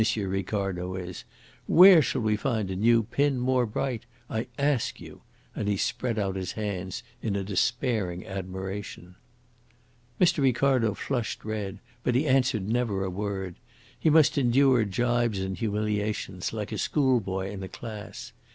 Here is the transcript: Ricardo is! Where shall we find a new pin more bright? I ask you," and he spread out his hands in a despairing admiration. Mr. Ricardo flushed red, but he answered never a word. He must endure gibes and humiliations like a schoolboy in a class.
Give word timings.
Ricardo 0.15 0.95
is! 0.95 1.25
Where 1.67 2.01
shall 2.01 2.21
we 2.23 2.35
find 2.35 2.71
a 2.71 2.75
new 2.75 3.03
pin 3.03 3.39
more 3.39 3.67
bright? 3.67 4.07
I 4.31 4.47
ask 4.57 4.99
you," 4.99 5.21
and 5.55 5.67
he 5.67 5.77
spread 5.77 6.17
out 6.17 6.35
his 6.35 6.53
hands 6.53 7.03
in 7.21 7.35
a 7.35 7.43
despairing 7.43 8.25
admiration. 8.25 9.13
Mr. 10.19 10.39
Ricardo 10.41 10.95
flushed 10.95 11.45
red, 11.45 11.77
but 12.03 12.15
he 12.15 12.25
answered 12.27 12.67
never 12.67 13.03
a 13.03 13.11
word. 13.11 13.57
He 13.99 14.09
must 14.09 14.39
endure 14.39 14.85
gibes 14.85 15.37
and 15.39 15.55
humiliations 15.55 16.51
like 16.51 16.71
a 16.71 16.79
schoolboy 16.79 17.51
in 17.51 17.61
a 17.61 17.67
class. 17.69 18.33